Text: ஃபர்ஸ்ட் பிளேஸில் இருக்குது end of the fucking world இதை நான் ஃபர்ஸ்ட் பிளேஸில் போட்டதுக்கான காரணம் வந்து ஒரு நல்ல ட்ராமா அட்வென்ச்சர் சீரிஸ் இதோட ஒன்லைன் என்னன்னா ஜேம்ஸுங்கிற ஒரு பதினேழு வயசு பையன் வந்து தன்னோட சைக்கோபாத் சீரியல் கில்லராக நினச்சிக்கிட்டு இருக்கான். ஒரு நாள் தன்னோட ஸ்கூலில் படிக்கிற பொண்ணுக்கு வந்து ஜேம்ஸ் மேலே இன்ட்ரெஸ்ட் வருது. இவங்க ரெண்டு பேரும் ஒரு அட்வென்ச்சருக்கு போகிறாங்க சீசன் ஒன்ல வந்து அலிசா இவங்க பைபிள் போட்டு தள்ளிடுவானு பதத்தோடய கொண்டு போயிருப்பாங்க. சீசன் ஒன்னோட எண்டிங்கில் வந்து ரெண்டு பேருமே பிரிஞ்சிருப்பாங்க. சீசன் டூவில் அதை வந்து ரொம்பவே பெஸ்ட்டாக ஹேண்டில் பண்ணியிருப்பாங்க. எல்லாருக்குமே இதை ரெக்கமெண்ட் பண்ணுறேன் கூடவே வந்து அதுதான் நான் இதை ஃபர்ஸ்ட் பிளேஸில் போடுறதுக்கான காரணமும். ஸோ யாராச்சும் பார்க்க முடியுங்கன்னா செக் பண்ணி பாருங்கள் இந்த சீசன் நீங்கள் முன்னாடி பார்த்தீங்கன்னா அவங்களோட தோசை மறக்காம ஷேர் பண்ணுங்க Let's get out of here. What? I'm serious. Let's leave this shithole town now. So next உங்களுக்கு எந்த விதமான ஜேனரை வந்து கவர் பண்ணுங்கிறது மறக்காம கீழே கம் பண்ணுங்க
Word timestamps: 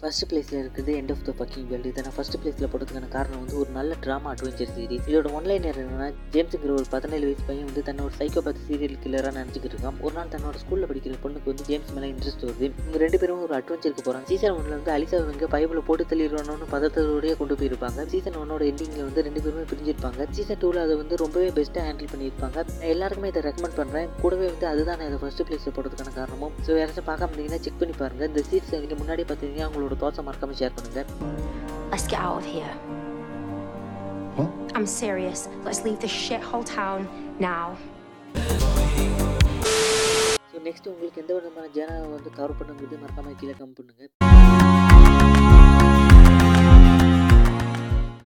ஃபர்ஸ்ட் 0.00 0.24
பிளேஸில் 0.30 0.58
இருக்குது 0.62 0.90
end 0.98 1.12
of 1.12 1.22
the 1.28 1.32
fucking 1.38 1.64
world 1.70 1.88
இதை 1.92 2.02
நான் 2.06 2.14
ஃபர்ஸ்ட் 2.16 2.36
பிளேஸில் 2.42 2.68
போட்டதுக்கான 2.72 3.06
காரணம் 3.14 3.40
வந்து 3.42 3.56
ஒரு 3.60 3.70
நல்ல 3.76 3.92
ட்ராமா 4.04 4.28
அட்வென்ச்சர் 4.32 4.70
சீரிஸ் 4.74 5.06
இதோட 5.10 5.28
ஒன்லைன் 5.38 5.64
என்னன்னா 5.70 6.06
ஜேம்ஸுங்கிற 6.34 6.72
ஒரு 6.76 6.86
பதினேழு 6.92 7.24
வயசு 7.28 7.44
பையன் 7.48 7.66
வந்து 7.70 7.82
தன்னோட 7.88 8.10
சைக்கோபாத் 8.18 8.60
சீரியல் 8.66 8.94
கில்லராக 9.04 9.32
நினச்சிக்கிட்டு 9.38 9.74
இருக்கான். 9.76 9.98
ஒரு 10.06 10.14
நாள் 10.18 10.30
தன்னோட 10.34 10.60
ஸ்கூலில் 10.62 10.88
படிக்கிற 10.90 11.16
பொண்ணுக்கு 11.24 11.50
வந்து 11.52 11.64
ஜேம்ஸ் 11.70 11.90
மேலே 11.96 12.10
இன்ட்ரெஸ்ட் 12.12 12.44
வருது. 12.48 12.68
இவங்க 12.82 13.00
ரெண்டு 13.04 13.20
பேரும் 13.22 13.42
ஒரு 13.46 13.56
அட்வென்ச்சருக்கு 13.58 14.04
போகிறாங்க 14.08 14.30
சீசன் 14.32 14.54
ஒன்ல 14.58 14.72
வந்து 14.78 14.92
அலிசா 14.96 15.20
இவங்க 15.24 15.48
பைபிள் 15.56 15.82
போட்டு 15.88 16.06
தள்ளிடுவானு 16.12 16.68
பதத்தோடய 16.74 17.34
கொண்டு 17.40 17.56
போயிருப்பாங்க. 17.62 18.06
சீசன் 18.14 18.38
ஒன்னோட 18.42 18.62
எண்டிங்கில் 18.70 19.04
வந்து 19.08 19.26
ரெண்டு 19.28 19.42
பேருமே 19.46 19.66
பிரிஞ்சிருப்பாங்க. 19.72 20.28
சீசன் 20.38 20.60
டூவில் 20.62 20.80
அதை 20.84 20.96
வந்து 21.02 21.20
ரொம்பவே 21.24 21.50
பெஸ்ட்டாக 21.58 21.86
ஹேண்டில் 21.88 22.12
பண்ணியிருப்பாங்க. 22.14 22.66
எல்லாருக்குமே 22.92 23.32
இதை 23.34 23.44
ரெக்கமெண்ட் 23.48 23.78
பண்ணுறேன் 23.80 24.08
கூடவே 24.22 24.46
வந்து 24.52 24.68
அதுதான் 24.72 24.98
நான் 25.02 25.10
இதை 25.12 25.20
ஃபர்ஸ்ட் 25.24 25.44
பிளேஸில் 25.50 25.76
போடுறதுக்கான 25.78 26.14
காரணமும். 26.20 26.54
ஸோ 26.68 26.70
யாராச்சும் 26.80 27.10
பார்க்க 27.10 27.30
முடியுங்கன்னா 27.34 27.62
செக் 27.66 27.80
பண்ணி 27.82 27.96
பாருங்கள் 28.04 28.30
இந்த 28.32 28.44
சீசன் 28.52 28.82
நீங்கள் 28.86 29.02
முன்னாடி 29.04 29.24
பார்த்தீங்கன்னா 29.28 29.66
அவங்களோட 29.68 29.87
தோசை 29.87 30.23
மறக்காம 30.23 30.55
ஷேர் 30.59 30.75
பண்ணுங்க 30.75 31.01
Let's 31.91 32.07
get 32.07 32.19
out 32.19 32.37
of 32.37 32.45
here. 32.45 32.71
What? 34.35 34.49
I'm 34.75 34.87
serious. 34.93 35.47
Let's 35.63 35.83
leave 35.83 35.99
this 35.99 36.15
shithole 36.19 36.65
town 36.71 36.99
now. 37.41 37.65
So 40.47 40.59
next 40.65 40.87
உங்களுக்கு 40.87 41.21
எந்த 41.23 41.33
விதமான 41.37 41.67
ஜேனரை 41.75 42.09
வந்து 42.09 42.31
கவர் 42.37 42.57
பண்ணுங்கிறது 42.59 43.01
மறக்காம 43.03 43.35
கீழே 43.41 43.55
கம் 43.61 43.75
பண்ணுங்க 43.77 44.03